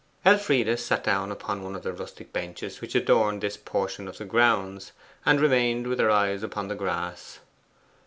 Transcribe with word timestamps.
Elfride 0.25 0.77
sat 0.79 1.03
down 1.03 1.31
upon 1.31 1.61
one 1.61 1.75
of 1.75 1.83
the 1.83 1.93
rustic 1.93 2.33
benches 2.33 2.81
which 2.81 2.95
adorned 2.95 3.41
this 3.41 3.55
portion 3.55 4.07
of 4.07 4.17
the 4.17 4.25
grounds, 4.25 4.93
and 5.27 5.39
remained 5.39 5.85
with 5.85 5.99
her 5.99 6.09
eyes 6.09 6.41
upon 6.41 6.69
the 6.69 6.73
grass. 6.75 7.37